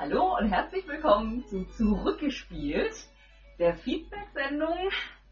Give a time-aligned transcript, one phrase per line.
[0.00, 3.06] Hallo und herzlich willkommen zu Zurückgespielt,
[3.58, 4.74] der Feedback-Sendung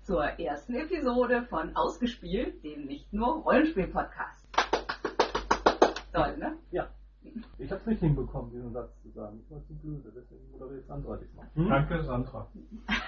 [0.03, 4.47] zur ersten Episode von Ausgespielt, dem nicht nur Rollenspiel-Podcast.
[6.13, 6.59] Toll, ne?
[6.71, 6.87] Ja.
[7.57, 9.41] Ich hab's nicht hinbekommen, diesen Satz zu sagen.
[9.43, 11.47] Ich war zu blöde, deswegen moderiert Sandra diesmal.
[11.55, 11.69] Hm?
[11.71, 12.47] Danke, Sandra.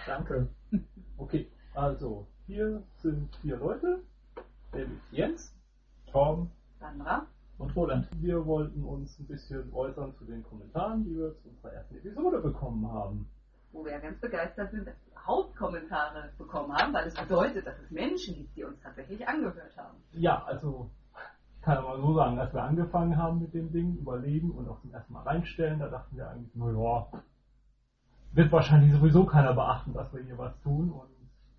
[0.06, 0.48] Danke.
[1.18, 4.02] Okay, also, hier sind vier Leute.
[4.72, 5.54] Nämlich Jens,
[6.10, 7.26] Torben Sandra.
[7.60, 8.08] Und Roland.
[8.20, 12.40] Wir wollten uns ein bisschen äußern zu den Kommentaren, die wir zu unserer ersten Episode
[12.40, 13.28] bekommen haben.
[13.72, 17.90] wo wir ganz begeistert sind, dass wir Hauptkommentare bekommen haben, weil es bedeutet, dass es
[17.90, 19.96] Menschen gibt, die uns tatsächlich angehört haben.
[20.12, 20.90] Ja, also
[21.56, 24.80] ich kann mal so sagen, als wir angefangen haben mit dem Ding, überlegen und auch
[24.80, 27.06] zum ersten Mal reinstellen, da dachten wir eigentlich, na ja,
[28.32, 31.10] wird wahrscheinlich sowieso keiner beachten, dass wir hier was tun und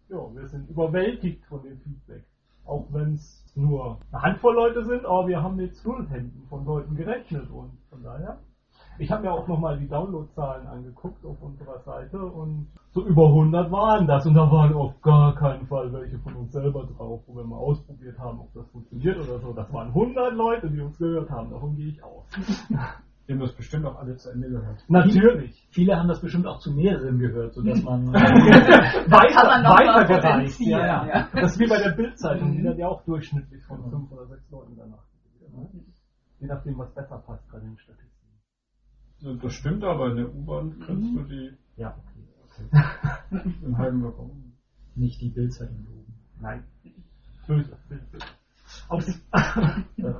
[0.09, 2.25] ja, wir sind überwältigt von dem Feedback.
[2.65, 6.95] Auch wenn es nur eine Handvoll Leute sind, aber wir haben mit Nullhänden von Leuten
[6.95, 8.39] gerechnet und von daher.
[8.97, 13.71] Ich habe mir auch nochmal die Downloadzahlen angeguckt auf unserer Seite und so über 100
[13.71, 17.35] waren das und da waren auf gar keinen Fall welche von uns selber drauf, wo
[17.35, 19.53] wir mal ausprobiert haben, ob das funktioniert oder so.
[19.53, 22.25] Das waren 100 Leute, die uns gehört haben, davon gehe ich aus.
[23.31, 24.83] Die haben das bestimmt auch alle zu Ende gehört.
[24.89, 25.65] Natürlich.
[25.71, 30.57] Viele haben das bestimmt auch zu mehreren gehört, sodass man Weiter, noch mal weitergereicht.
[30.57, 31.07] potenzieren, Ja, ja.
[31.07, 31.29] ja.
[31.33, 32.67] Das ist wie bei der Bildzeitung, die Mhm.
[32.67, 35.03] hat ja auch durchschnittlich von fünf oder sechs Leuten danach.
[35.49, 35.69] ne?
[36.41, 39.39] Je nachdem, was besser passt bei den Statistiken.
[39.41, 42.67] Das stimmt aber, in der U-Bahn kannst du die Ja, okay.
[43.63, 44.57] im halben bekommen.
[44.95, 46.13] nicht die Bildzeitung loben.
[46.41, 46.63] Nein.
[47.47, 47.77] Böse.
[47.87, 48.17] Böse.
[48.89, 49.07] Aus.
[49.97, 50.13] Äh,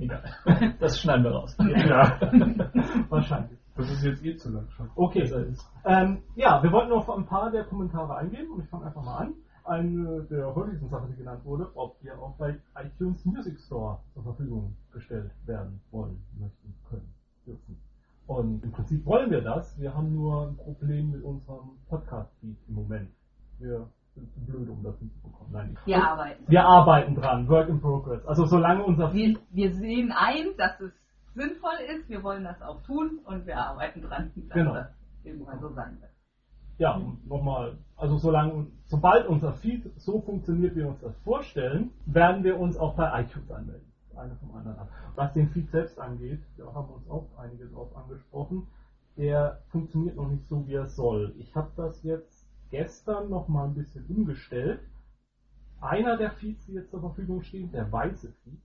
[0.00, 0.22] egal.
[0.80, 1.56] Das schneiden wir raus.
[1.58, 2.18] ja.
[3.08, 3.58] Wahrscheinlich.
[3.76, 4.90] Das ist jetzt eh zu lang schon.
[4.94, 5.30] Okay.
[5.84, 9.18] Ähm, ja, wir wollten auf ein paar der Kommentare eingehen und ich fange einfach mal
[9.18, 9.34] an.
[9.64, 14.22] Eine der häufigsten Sachen, die genannt wurde, ob wir auch bei iTunes Music Store zur
[14.24, 17.14] Verfügung gestellt werden wollen, möchten, können,
[17.46, 17.80] dürfen.
[18.26, 19.78] Und im Prinzip wollen wir das.
[19.78, 23.10] Wir haben nur ein Problem mit unserem Podcast-Feed im Moment.
[23.58, 25.52] Wir zu blöd, um das hinzubekommen.
[25.52, 26.44] Nein, Wir arbeiten.
[26.46, 28.24] wir arbeiten dran, Work in Progress.
[28.26, 30.92] Also solange unser Wir, wir sehen ein, dass es
[31.34, 34.74] sinnvoll ist, wir wollen das auch tun und wir arbeiten dran, dass Genau.
[34.74, 34.88] das
[35.24, 36.10] irgendwann so sein wird.
[36.78, 42.42] Ja, nochmal, also solange, sobald unser Feed so funktioniert, wie wir uns das vorstellen, werden
[42.42, 43.86] wir uns auch bei iTunes anmelden.
[44.16, 44.88] Eine vom anderen ab.
[45.14, 48.66] Was den Feed selbst angeht, da haben uns auch einige drauf angesprochen,
[49.16, 51.34] der funktioniert noch nicht so, wie er soll.
[51.38, 52.39] Ich habe das jetzt
[52.70, 54.80] gestern nochmal ein bisschen umgestellt.
[55.80, 58.60] Einer der Feeds, die jetzt zur Verfügung stehen, der weiße Feed,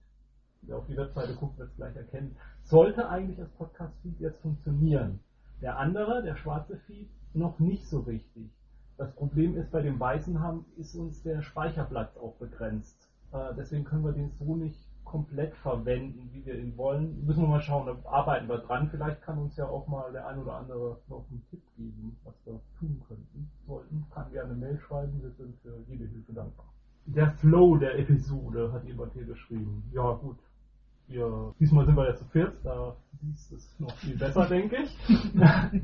[0.64, 5.20] wer auf die Webseite guckt, wird es gleich erkennen, sollte eigentlich als Podcast-Feed jetzt funktionieren.
[5.62, 8.50] Der andere, der schwarze Feed, noch nicht so richtig.
[8.98, 13.10] Das Problem ist, bei dem weißen haben, ist uns der Speicherplatz auch begrenzt.
[13.32, 17.26] Äh, deswegen können wir den so nicht komplett verwenden, wie wir ihn wollen.
[17.26, 18.90] Müssen wir mal schauen, da arbeiten wir dran.
[18.90, 22.34] Vielleicht kann uns ja auch mal der ein oder andere noch einen Tipp geben, was
[22.46, 24.06] wir tun könnten, sollten.
[24.14, 26.66] Kann gerne eine Mail schreiben, wir sind für jede Hilfe dankbar.
[27.06, 29.84] Der Flow der Episode hat jemand hier geschrieben.
[29.94, 30.38] Ja, gut.
[31.08, 32.96] Wir, diesmal sind wir ja zu viert, da
[33.32, 34.98] ist es noch viel besser, denke ich.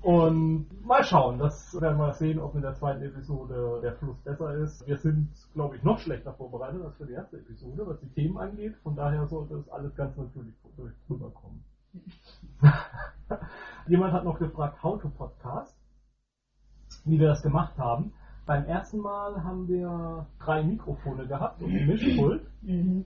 [0.00, 4.54] Und mal schauen, das werden wir sehen, ob in der zweiten Episode der Fluss besser
[4.54, 4.86] ist.
[4.86, 8.38] Wir sind, glaube ich, noch schlechter vorbereitet als für die erste Episode, was die Themen
[8.38, 8.76] angeht.
[8.82, 10.54] Von daher sollte es alles ganz natürlich
[11.10, 11.64] rüberkommen.
[13.88, 15.76] Jemand hat noch gefragt, how to podcast,
[17.04, 18.12] wie wir das gemacht haben.
[18.48, 22.46] Beim ersten Mal haben wir drei Mikrofone gehabt und ein Mischpult.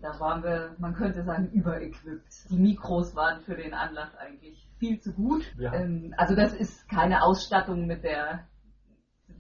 [0.00, 2.48] Da waren wir, man könnte sagen, überequipped.
[2.48, 5.42] Die Mikros waren für den Anlass eigentlich viel zu gut.
[5.58, 5.75] Ja.
[5.75, 8.47] Ähm, also das ist keine Ausstattung, mit der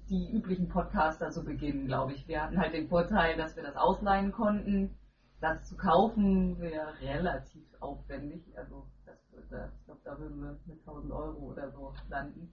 [0.08, 2.26] die üblichen Podcaster so beginnen, glaube ich.
[2.26, 4.98] Wir hatten halt den Vorteil, dass wir das ausleihen konnten.
[5.40, 8.42] Das zu kaufen wäre relativ aufwendig.
[8.58, 12.52] Also das würde, ich glaube, da würden wir mit 1000 Euro oder so landen.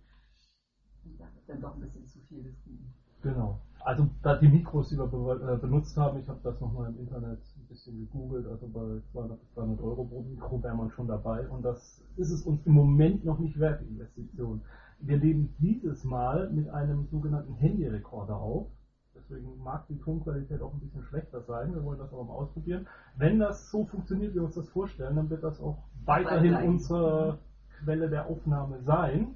[1.03, 2.93] Und das ist dann doch ein bisschen zu viel des Guten.
[3.22, 3.59] Genau.
[3.81, 7.00] Also da die Mikros, die wir be äh, benutzt haben, ich habe das nochmal im
[7.00, 11.08] Internet ein bisschen gegoogelt, also bei 200 bis 300 Euro pro Mikro wäre man schon
[11.08, 14.61] dabei und das ist es uns im Moment noch nicht wert, die Investition.
[14.99, 18.67] Wir leben dieses Mal mit einem sogenannten Handyrekorder auf.
[19.16, 21.73] Deswegen mag die Tonqualität auch ein bisschen schlechter sein.
[21.73, 22.85] Wir wollen das aber mal ausprobieren.
[23.17, 27.40] Wenn das so funktioniert, wie wir uns das vorstellen, dann wird das auch weiterhin unsere
[27.79, 29.35] Quelle der Aufnahme sein.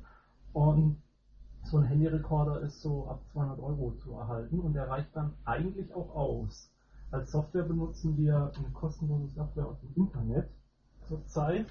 [0.51, 0.97] Und
[1.63, 5.93] so ein Handyrekorder ist so ab 200 Euro zu erhalten und der reicht dann eigentlich
[5.93, 6.71] auch aus.
[7.11, 10.49] Als Software benutzen wir eine kostenlose Software aus dem Internet
[11.07, 11.67] zurzeit.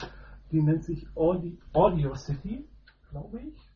[0.50, 2.68] Die nennt sich Audi Audio City,
[3.10, 3.72] glaube ich.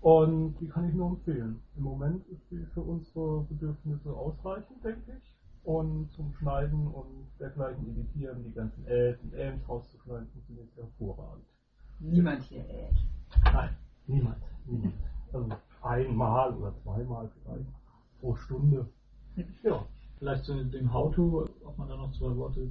[0.00, 1.60] Und die kann ich nur empfehlen.
[1.76, 5.34] Im Moment ist sie für unsere Bedürfnisse ausreichend, denke ich.
[5.64, 11.46] Und zum Schneiden und dergleichen editieren, die ganzen Ls und Ms rauszuschneiden, funktioniert hervorragend.
[12.00, 12.96] Niemand hier äht.
[13.44, 13.76] Nein,
[14.06, 14.42] niemand.
[14.66, 14.94] niemand.
[15.34, 15.48] Also
[15.82, 17.66] einmal oder zweimal vielleicht
[18.20, 18.88] pro Stunde.
[19.64, 19.84] Ja.
[20.18, 22.70] Vielleicht zu dem How-To, ob man da noch zwei Worte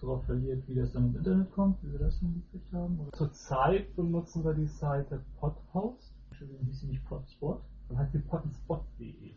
[0.00, 2.98] drauf verliert, wie das dann ins Internet kommt, wie wir das hingekriegt haben.
[2.98, 6.14] Oder Zurzeit benutzen wir die Seite Podhost.
[6.30, 7.60] Entschuldigung, hieß sie nicht Podspot?
[7.88, 9.34] Dann heißt sie podspot.de.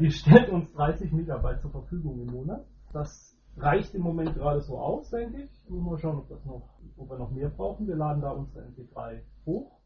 [0.00, 2.66] Die stellt uns 30 Megabyte zur Verfügung im Monat.
[2.92, 5.50] Das reicht im Moment gerade so aus, denke ich.
[5.68, 6.62] Müssen wir mal schauen, ob, das noch,
[6.96, 7.86] ob wir noch mehr brauchen.
[7.86, 9.79] Wir laden da unsere MP3 hoch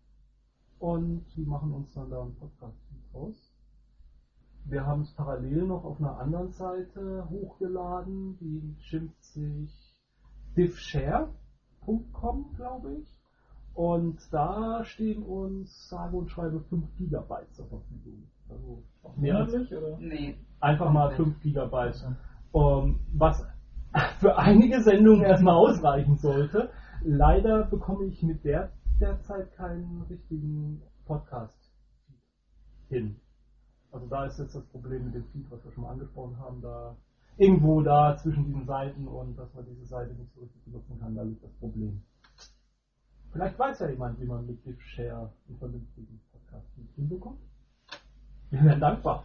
[0.78, 2.78] und die machen uns dann da einen Podcast
[3.14, 3.50] raus.
[4.66, 9.70] Wir haben es parallel noch auf einer anderen Seite hochgeladen, die schimpft sich
[10.56, 13.14] diffshare.com, glaube ich.
[13.74, 18.28] Und da stehen uns sage und schreibe 5 Gigabyte zur Verfügung.
[18.48, 19.98] Also auch mehr als Monatlich, oder?
[19.98, 20.36] Nee.
[20.60, 22.16] einfach mal 5 Gigabyte.
[22.52, 23.44] Um, was
[24.20, 26.70] für einige Sendungen erstmal ausreichen sollte.
[27.02, 31.72] Leider bekomme ich mit der derzeit keinen richtigen Podcast
[32.88, 33.16] hin.
[33.92, 36.60] Also da ist jetzt das Problem mit dem Feed, was wir schon mal angesprochen haben,
[36.60, 36.96] da
[37.36, 41.14] irgendwo da zwischen diesen Seiten und dass man diese Seite nicht so richtig benutzen kann,
[41.14, 42.02] da liegt das Problem.
[43.32, 47.40] Vielleicht weiß ja jemand, wie man mit DivShare einen vernünftigen Podcast hinbekommt.
[48.50, 49.24] Wir wären dankbar.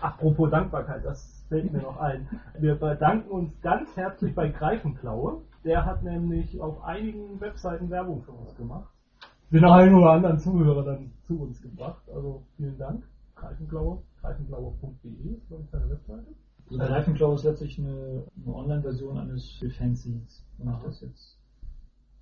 [0.00, 2.26] Apropos Dankbarkeit, das fällt mir noch ein.
[2.58, 5.42] Wir bedanken uns ganz herzlich bei Greifenklaue.
[5.64, 8.88] Der hat nämlich auf einigen Webseiten Werbung für uns gemacht.
[9.50, 12.02] Den einen oder anderen Zuhörer dann zu uns gebracht.
[12.08, 13.02] Also vielen Dank.
[13.34, 16.26] Greifenklaue, greifenklaue.de ist glaube ich seine Webseite.
[16.66, 20.44] Also der Reifenklau ist letztlich eine, eine Online-Version eines Fanzines.
[20.56, 21.36] Wenn ich das jetzt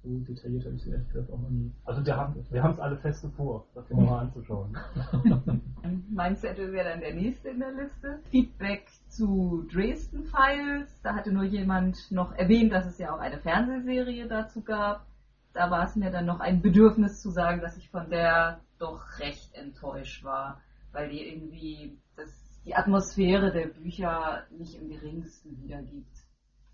[0.02, 1.70] so detailliert habe, ich sie ehrlich gesagt auch noch nie.
[1.84, 4.74] Also wir haben wir haben es alle feste vor, das mal anzuschauen.
[6.10, 8.20] Mein Zettel wäre dann der nächste in der Liste.
[8.30, 11.00] Feedback zu Dresden Files.
[11.02, 15.06] Da hatte nur jemand noch erwähnt, dass es ja auch eine Fernsehserie dazu gab.
[15.52, 19.18] Da war es mir dann noch ein Bedürfnis zu sagen, dass ich von der doch
[19.18, 20.60] recht enttäuscht war,
[20.92, 26.16] weil die irgendwie das, die Atmosphäre der Bücher nicht im geringsten wiedergibt.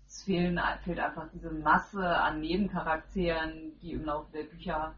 [0.07, 4.95] Es fehlen, fehlt einfach diese Masse an Nebencharakteren, die im Laufe der Bücher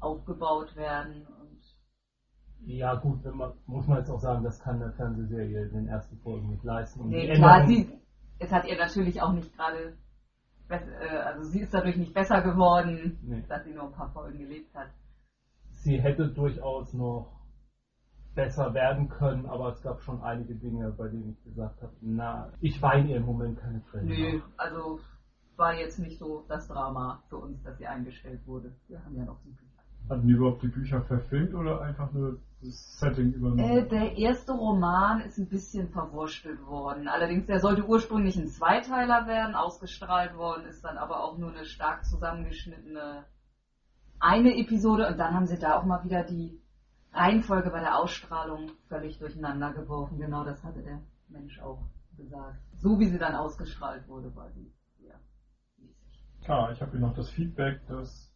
[0.00, 1.26] aufgebaut werden
[2.66, 6.16] Ja gut, wenn man, muss man jetzt auch sagen, das kann eine Fernsehserie den ersten
[6.18, 7.00] Folgen nicht leisten.
[7.00, 7.90] Und Nee, klar, sie,
[8.38, 9.96] es hat ihr natürlich auch nicht gerade,
[10.68, 13.44] äh, also sie ist dadurch nicht besser geworden, Nee.
[13.48, 14.88] dass sie nur ein paar Folgen gelebt hat.
[15.82, 17.30] sie hätte durchaus noch
[18.34, 22.52] besser werden können, aber es gab schon einige Dinge, bei denen ich gesagt habe, na,
[22.60, 24.08] ich weine ihr im Moment keine Tränen.
[24.08, 24.98] Nö, also
[25.56, 28.74] war jetzt nicht so das Drama für uns, dass sie eingestellt wurde.
[28.88, 29.54] Wir haben ja noch die.
[30.08, 33.58] Hatten die überhaupt die Bücher verfilmt oder einfach nur das Setting übernommen?
[33.58, 37.08] Äh, der erste Roman ist ein bisschen verwurstelt worden.
[37.08, 41.64] Allerdings, der sollte ursprünglich ein Zweiteiler werden, ausgestrahlt worden, ist dann aber auch nur eine
[41.64, 43.24] stark zusammengeschnittene
[44.24, 46.58] eine Episode und dann haben sie da auch mal wieder die
[47.12, 50.18] Reihenfolge bei der Ausstrahlung völlig durcheinander geworfen.
[50.18, 51.82] Genau das hatte der Mensch auch
[52.16, 52.58] gesagt.
[52.76, 55.20] So wie sie dann ausgestrahlt wurde, war sie sehr
[55.76, 56.20] mäßig.
[56.42, 58.33] Klar, ich habe hier noch das Feedback, dass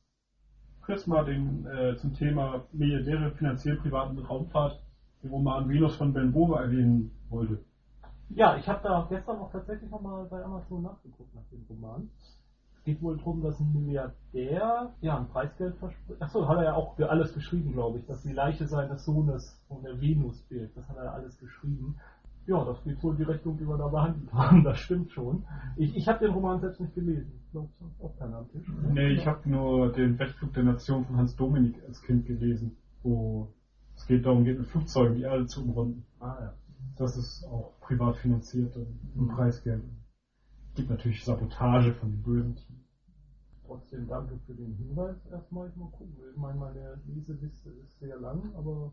[0.89, 4.81] Prisma den äh, zum Thema Milliardäre finanziell privaten Raumfahrt
[5.23, 7.59] den Roman Venus von Ben Bove erwähnen wollte.
[8.31, 12.09] Ja, ich habe da gestern auch tatsächlich nochmal bei Amazon nachgeguckt nach dem Roman.
[12.75, 16.23] Es geht wohl darum, dass ein Milliardär ja ein Preisgeld verspricht.
[16.23, 19.63] Achso, hat er ja auch für alles geschrieben, glaube ich, dass die Leiche seines Sohnes
[19.69, 20.75] von der Venus bildet.
[20.75, 22.01] Das hat er alles geschrieben.
[22.49, 24.65] Ja, das geht wohl in die Richtung, die wir da behandelt haben.
[24.65, 25.45] Das stimmt schon.
[25.77, 27.31] Ich, ich habe den Roman selbst nicht gelesen.
[27.45, 28.67] Ich glaube, es ist auch keiner am Tisch.
[28.91, 33.53] Nee, ich habe nur den Wettflug der Nation von Hans Dominik als Kind gelesen, wo
[33.95, 36.05] es geht darum, geht mit Flugzeugen die Erde zu umrunden.
[36.21, 36.55] Ah ja.
[36.97, 39.29] Das ist auch privat finanziert und Mhm.
[39.29, 39.83] Preisgeld.
[40.75, 42.87] Gibt natürlich Sabotage von den bösen Teams.
[43.67, 45.17] Trotzdem danke für den Hinweis.
[45.31, 46.17] Erstmal ich mal gucken.
[46.31, 48.93] Ich meine, meine Leseliste ist sehr lang, aber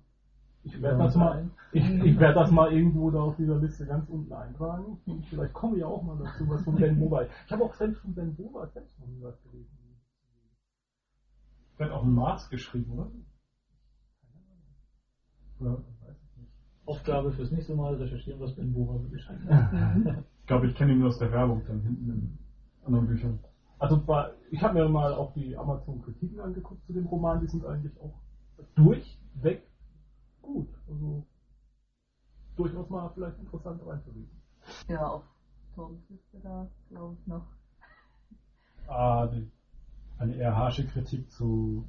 [0.66, 4.10] ich werde das mal, ich, ich werde das mal irgendwo da auf dieser Liste ganz
[4.10, 4.98] unten eintragen.
[5.30, 7.22] Vielleicht komme ich ja auch mal dazu, was von Ben Bova.
[7.22, 9.70] Ich habe auch selbst von Ben Bova selbst noch nie was gelesen.
[11.78, 13.12] Der hat auch einen Mars geschrieben, oder?
[15.60, 16.52] Ja, weiß ich nicht.
[16.86, 20.24] Aufgabe fürs nächste Mal recherchieren, was Ben Bova geschrieben hat.
[20.42, 22.38] Ich glaube, ich kenne ihn nur aus der Werbung dann hinten in
[22.86, 23.40] anderen Büchern.
[23.78, 24.04] Also
[24.50, 27.40] ich habe mir mal auch die Amazon-Kritiken angeguckt zu dem Roman.
[27.42, 28.20] Die sind eigentlich auch
[28.76, 29.64] durchweg
[30.46, 30.68] gut.
[30.88, 31.26] Also
[32.56, 34.42] durchaus mal vielleicht interessant reinzulesen.
[34.88, 35.24] Ja, auf
[35.76, 37.46] Torbens Liste da, glaube ich, noch.
[38.88, 39.50] Ah, die,
[40.20, 41.86] eine eher harsche Kritik zu,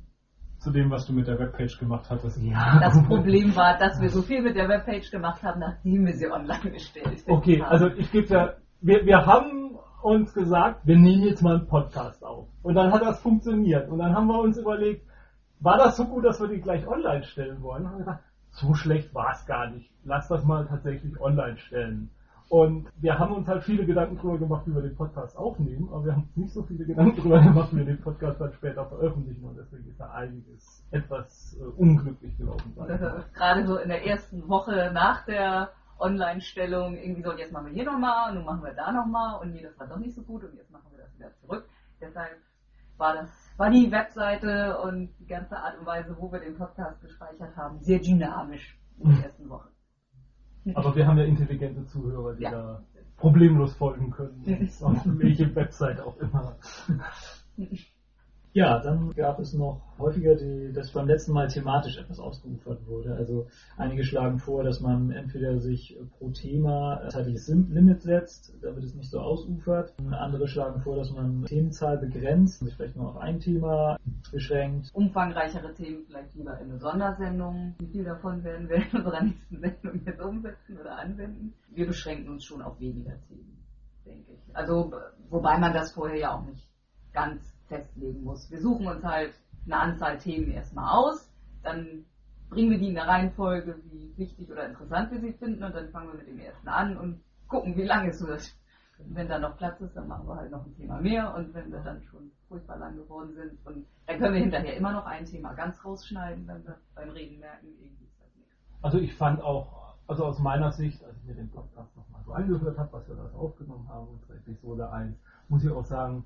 [0.58, 2.42] zu dem, was du mit der Webpage gemacht hattest.
[2.42, 2.80] Ja.
[2.80, 6.30] Das Problem war, dass wir so viel mit der Webpage gemacht haben, nachdem wir sie
[6.30, 7.70] online gestellt Okay, haben.
[7.70, 12.24] also ich gebe ja, wir, wir haben uns gesagt, wir nehmen jetzt mal einen Podcast
[12.24, 12.48] auf.
[12.62, 13.88] Und dann hat das funktioniert.
[13.88, 15.06] Und dann haben wir uns überlegt,
[15.60, 17.84] war das so gut, dass wir die gleich online stellen wollen?
[17.84, 18.24] Und haben gesagt,
[18.56, 19.90] so schlecht war es gar nicht.
[20.04, 22.10] Lass das mal tatsächlich online stellen.
[22.48, 26.04] Und wir haben uns halt viele Gedanken drüber gemacht, wie wir den Podcast aufnehmen, aber
[26.04, 28.86] wir haben uns nicht so viele Gedanken drüber gemacht, wie wir den Podcast dann später
[28.86, 29.44] veröffentlichen.
[29.44, 32.72] Und deswegen ist da einiges etwas äh, unglücklich gelaufen.
[33.34, 37.84] Gerade so in der ersten Woche nach der Online-Stellung irgendwie so, jetzt machen wir hier
[37.84, 40.44] nochmal, und nun machen wir da nochmal, und nee, das war doch nicht so gut,
[40.44, 41.68] und jetzt machen wir das wieder zurück.
[42.00, 42.36] Deshalb
[42.96, 47.00] war das, war die Webseite und die ganze Art und Weise, wo wir den Podcast
[47.00, 49.68] gespeichert haben, sehr dynamisch in der ersten Woche.
[50.74, 52.50] Aber wir haben ja intelligente Zuhörer, die Ja.
[52.50, 52.84] da
[53.16, 54.70] problemlos folgen können.
[54.82, 56.56] Auf welche Website auch immer.
[58.56, 63.14] Ja, dann gab es noch häufiger, die, dass beim letzten Mal thematisch etwas ausgeufert wurde.
[63.14, 68.82] Also einige schlagen vor, dass man entweder sich pro Thema ein zeitliches Limit setzt, damit
[68.82, 69.92] es nicht so ausufert.
[70.10, 73.98] Andere schlagen vor, dass man Themenzahl begrenzt, sich vielleicht nur auf ein Thema
[74.32, 74.88] beschränkt.
[74.94, 77.74] Umfangreichere Themen vielleicht lieber in eine Sondersendung.
[77.78, 81.52] Wie viel davon werden wir in unserer nächsten Sendung jetzt umsetzen oder anwenden?
[81.74, 83.62] Wir beschränken uns schon auf weniger Themen,
[84.06, 84.56] denke ich.
[84.56, 84.94] Also,
[85.28, 86.66] wobei man das vorher ja auch nicht
[87.12, 88.50] ganz festlegen muss.
[88.50, 91.30] Wir suchen uns halt eine Anzahl Themen erstmal aus,
[91.62, 92.04] dann
[92.48, 95.90] bringen wir die in der Reihenfolge, wie wichtig oder interessant wir sie finden und dann
[95.90, 98.54] fangen wir mit dem ersten an und gucken, wie lang es wird.
[98.98, 101.70] Wenn da noch Platz ist, dann machen wir halt noch ein Thema mehr und wenn
[101.70, 105.26] wir dann schon furchtbar lang geworden sind und dann können wir hinterher immer noch ein
[105.26, 108.54] Thema ganz rausschneiden, wenn wir beim Reden merken, irgendwie ist das nichts.
[108.80, 112.32] Also ich fand auch, also aus meiner Sicht, als ich mir den Podcast nochmal so
[112.32, 115.14] angehört habe, was wir da aufgenommen haben, unsere Episode 1,
[115.48, 116.24] muss ich auch sagen,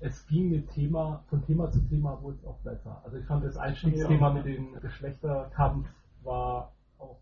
[0.00, 3.00] es ging mit Thema, von Thema zu Thema wurde es auch besser.
[3.04, 4.34] Also ich fand das Einstiegsthema Ja.
[4.34, 5.86] mit dem Geschlechterkampf
[6.22, 7.18] war auch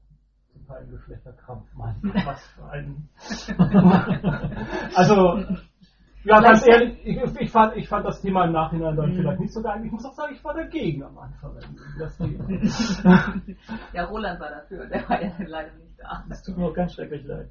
[0.52, 1.73] zum Teil ein Geschlechterkampf.
[1.75, 3.08] Mann, was für ein...
[4.94, 5.44] also,
[6.25, 9.16] ja, ganz ehrlich, ich, ich, fand, ich fand das Thema im Nachhinein dann Mhm.
[9.16, 9.84] vielleicht nicht so geil.
[9.84, 11.52] Ich muss auch sagen, ich war dagegen am Anfang.
[11.98, 12.18] Das.
[13.92, 16.25] Ja, Roland war dafür, der war ja leider nicht da.
[16.28, 17.50] Es tut mir auch ganz schrecklich leid.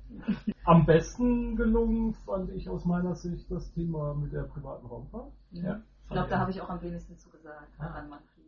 [0.66, 5.32] Am besten gelungen fand ich aus meiner Sicht das Thema mit der privaten Raumfahrt.
[5.52, 5.82] Ja.
[6.06, 7.68] Ich glaube, da habe ich auch am wenigsten zugesagt.
[7.80, 8.46] Daran Manfred.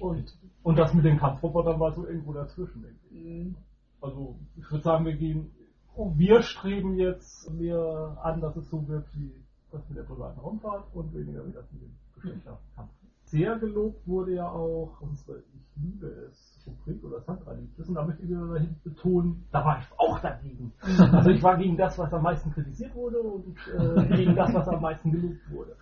[0.00, 3.24] Und, und das mit den Kampfrobotern war so irgendwo dazwischen, denke ich.
[3.24, 3.56] Mhm.
[4.00, 5.50] Also ich würde sagen, wir gehen,
[5.96, 9.32] oh, wir streben jetzt mehr an, dass es so wird wie
[9.72, 12.90] das mit der privaten Raumfahrt und weniger wie das mit dem Geschlechterkampf.
[13.24, 17.94] Sehr gelobt wurde ja auch unsere Ich liebe es Rubrik oder Sandra liebt es und
[17.94, 20.72] da möchte ich wieder dahin betonen, da war ich auch dagegen.
[21.12, 24.68] Also ich war gegen das, was am meisten kritisiert wurde und äh, gegen das, was
[24.68, 25.76] am meisten gelobt wurde.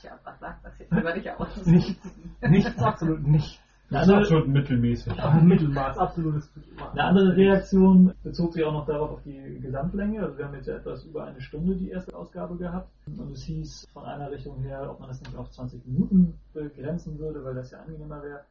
[0.00, 1.66] Tja, was sagt das jetzt über dich aus?
[1.66, 3.63] Nichts, nichts, absolut nichts.
[3.94, 5.12] Das ist absolut mittelmäßig.
[5.20, 6.92] Aber Mittelmaß, absolutes Mittelmaß.
[6.92, 10.20] Eine andere Reaktion bezog sich auch noch darauf auf die Gesamtlänge.
[10.22, 12.90] Also wir haben jetzt ja etwas über eine Stunde die erste Ausgabe gehabt.
[13.06, 17.18] Und es hieß von einer Richtung her, ob man das nicht auf 20 Minuten begrenzen
[17.18, 18.44] würde, weil das ja angenehmer wäre.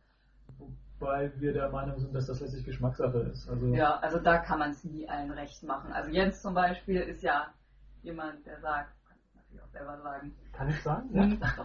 [0.99, 3.49] Wobei wir der Meinung sind, dass das letztlich Geschmackssache ist.
[3.49, 5.91] Also Ja, also da kann man es nie allen recht machen.
[5.91, 7.47] Also Jens zum Beispiel ist ja
[8.01, 8.93] jemand, der sagt,
[10.51, 11.09] kann ich sagen,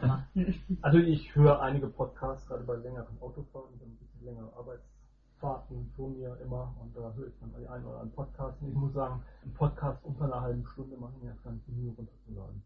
[0.02, 0.26] mal.
[0.82, 6.36] Also ich höre einige Podcasts, gerade bei längeren Autofahrten, ein bisschen längere Arbeitsfahrten vor mir
[6.42, 9.22] immer und da höre ich dann die einen oder anderen Podcast und ich muss sagen,
[9.44, 12.62] ein Podcast unter einer halben Stunde machen nicht die Mühe runterzuladen.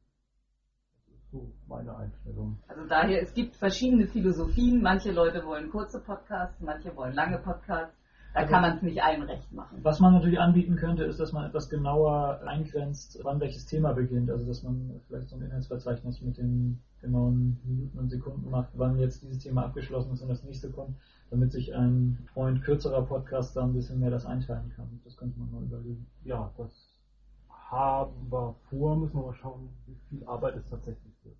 [1.07, 2.59] Das ist so meine Einstellung.
[2.69, 4.83] Also daher, es gibt verschiedene Philosophien.
[4.83, 8.02] Manche Leute wollen kurze Podcasts, manche wollen lange Podcasts.
[8.35, 9.79] Da kann man es nicht allen recht machen.
[9.83, 14.31] Was man natürlich anbieten könnte, ist, dass man etwas genauer eingrenzt, wann welches Thema beginnt.
[14.31, 18.99] Also dass man vielleicht so ein Inhaltsverzeichnis mit den genauen Minuten und Sekunden macht, wann
[18.99, 20.97] jetzt dieses Thema abgeschlossen ist und das nächste kommt,
[21.31, 25.01] damit sich ein Freund kürzerer Podcast da ein bisschen mehr das einteilen kann.
[25.05, 26.07] Das könnte man mal überlegen.
[26.25, 26.91] Ja, das
[27.49, 31.37] haben wir vor, müssen wir mal schauen, wie viel Arbeit es tatsächlich wird.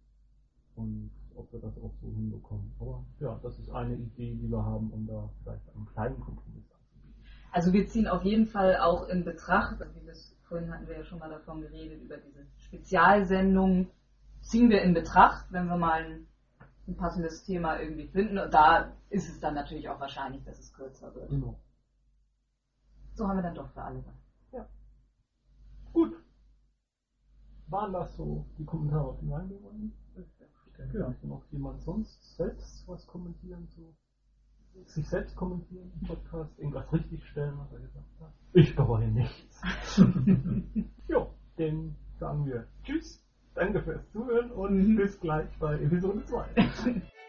[0.75, 2.73] Und ob wir das auch so hinbekommen.
[2.81, 6.17] Aber ja, das ist eine Idee, die wir haben, um da vielleicht einen kleinen.
[7.53, 10.97] Also wir ziehen auf jeden Fall auch in Betracht, also wie das, vorhin hatten wir
[10.97, 13.91] ja schon mal davon geredet, über diese Spezialsendung,
[14.41, 16.27] ziehen wir in Betracht, wenn wir mal ein,
[16.89, 18.39] ein passendes Thema irgendwie finden.
[18.39, 21.29] Und da ist es dann natürlich auch wahrscheinlich, dass es kürzer wird.
[21.29, 21.61] Genau.
[23.13, 24.67] So haben wir dann doch für alle was.
[25.93, 26.17] Gut.
[27.67, 29.87] Waren das so die Kommentare, auf die wir?
[30.15, 31.15] Ich denke, ja.
[31.23, 33.95] Noch jemand sonst selbst was kommentieren zu
[34.87, 38.33] sich selbst kommentieren im Podcast, irgendwas richtigstellen, was er gesagt hat?
[38.53, 39.63] Ich bereue nichts.
[41.09, 43.25] jo, dann sagen wir Tschüss,
[43.55, 47.03] danke fürs Zuhören und bis gleich bei Episode 2.